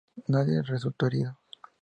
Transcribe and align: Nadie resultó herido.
Nadie 0.29 0.63
resultó 0.63 1.05
herido. 1.05 1.37